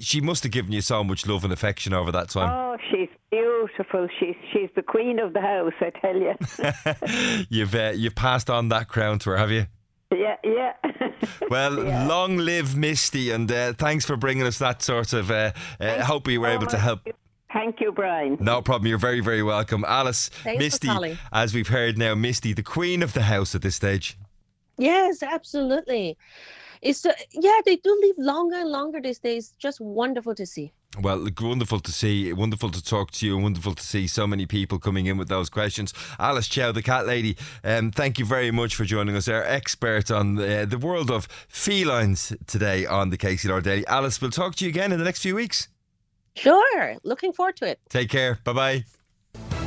she 0.00 0.20
must 0.20 0.42
have 0.42 0.50
given 0.52 0.72
you 0.72 0.80
so 0.80 1.04
much 1.04 1.24
love 1.26 1.44
and 1.44 1.52
affection 1.52 1.92
over 1.92 2.10
that 2.10 2.30
time. 2.30 2.50
Oh, 2.50 2.76
she's 2.90 3.08
beautiful. 3.30 4.08
She's 4.18 4.34
she's 4.52 4.68
the 4.74 4.82
queen 4.82 5.18
of 5.20 5.34
the 5.34 5.40
house, 5.40 5.72
I 5.80 5.90
tell 5.90 6.16
you. 6.16 7.46
you've 7.48 7.74
uh, 7.74 7.92
you've 7.94 8.14
passed 8.16 8.50
on 8.50 8.70
that 8.70 8.88
crown 8.88 9.18
to 9.20 9.30
her, 9.30 9.36
have 9.36 9.50
you? 9.52 9.66
yeah, 10.12 10.36
yeah. 10.44 10.72
Well, 11.48 11.84
Yeah. 11.84 12.06
long 12.06 12.36
live 12.38 12.76
Misty, 12.76 13.30
and 13.30 13.50
uh, 13.50 13.72
thanks 13.74 14.04
for 14.04 14.16
bringing 14.16 14.44
us 14.46 14.58
that 14.58 14.82
sort 14.82 15.12
of. 15.12 15.30
Uh, 15.30 15.52
uh, 15.80 16.02
hope 16.04 16.26
we 16.26 16.38
were 16.38 16.48
so 16.48 16.52
able 16.54 16.66
to 16.66 16.78
help. 16.78 17.00
Thank 17.52 17.80
you, 17.80 17.92
Brian. 17.92 18.38
No 18.40 18.62
problem. 18.62 18.86
You're 18.88 18.98
very, 18.98 19.20
very 19.20 19.42
welcome, 19.42 19.84
Alice. 19.86 20.28
Thanks 20.28 20.58
for 20.58 20.64
Misty, 20.64 20.88
calling. 20.88 21.18
as 21.32 21.52
we've 21.54 21.68
heard 21.68 21.98
now, 21.98 22.14
Misty, 22.14 22.52
the 22.52 22.62
queen 22.62 23.02
of 23.02 23.12
the 23.12 23.22
house 23.22 23.54
at 23.54 23.62
this 23.62 23.76
stage. 23.76 24.16
yes 24.78 25.22
absolutely 25.22 26.16
it's 26.80 27.04
uh, 27.04 27.12
yeah 27.32 27.60
they 27.66 27.76
do 27.76 27.92
live 28.02 28.16
longer 28.18 28.56
and 28.56 28.70
longer 28.70 29.00
these 29.02 29.18
days 29.18 29.52
just 29.58 29.80
wonderful 29.82 30.34
to 30.34 30.46
see 30.46 30.72
Well, 31.00 31.28
wonderful 31.40 31.78
to 31.80 31.92
see, 31.92 32.32
wonderful 32.32 32.70
to 32.70 32.82
talk 32.82 33.10
to 33.12 33.26
you, 33.26 33.34
and 33.34 33.42
wonderful 33.44 33.74
to 33.74 33.82
see 33.82 34.06
so 34.06 34.26
many 34.26 34.46
people 34.46 34.78
coming 34.78 35.06
in 35.06 35.16
with 35.18 35.28
those 35.28 35.48
questions. 35.50 35.92
Alice 36.18 36.48
Chau, 36.48 36.72
the 36.72 36.82
cat 36.82 37.06
lady, 37.06 37.36
um, 37.64 37.90
thank 37.90 38.18
you 38.18 38.24
very 38.26 38.50
much 38.50 38.74
for 38.74 38.84
joining 38.84 39.14
us, 39.16 39.28
our 39.28 39.44
expert 39.44 40.10
on 40.10 40.34
the, 40.36 40.66
the 40.68 40.78
world 40.78 41.10
of 41.10 41.28
felines 41.48 42.34
today 42.46 42.84
on 42.86 43.10
the 43.10 43.18
KCLR 43.18 43.62
Daily. 43.62 43.86
Alice, 43.86 44.20
we'll 44.20 44.30
talk 44.30 44.54
to 44.56 44.64
you 44.64 44.70
again 44.70 44.90
in 44.92 44.98
the 44.98 45.04
next 45.04 45.20
few 45.22 45.34
weeks. 45.34 45.68
Sure 46.34 46.96
looking 47.02 47.32
forward 47.32 47.56
to 47.56 47.66
it 47.66 47.78
Take 47.88 48.10
care. 48.10 48.38
Bye 48.44 48.52
bye. 48.52 48.84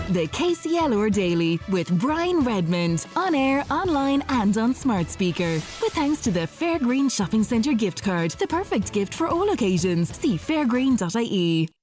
The 0.09 0.27
KCLR 0.27 1.11
Daily 1.11 1.59
with 1.69 1.89
Brian 1.99 2.41
Redmond 2.41 3.07
on 3.15 3.33
air, 3.33 3.65
online, 3.71 4.23
and 4.29 4.55
on 4.55 4.75
smart 4.75 5.09
speaker. 5.09 5.53
With 5.81 5.93
thanks 5.93 6.21
to 6.21 6.31
the 6.31 6.41
Fairgreen 6.41 7.11
Shopping 7.11 7.43
Centre 7.43 7.73
gift 7.73 8.03
card, 8.03 8.31
the 8.31 8.45
perfect 8.45 8.93
gift 8.93 9.15
for 9.15 9.27
all 9.27 9.51
occasions. 9.51 10.15
See 10.15 10.37
fairgreen.ie. 10.37 11.74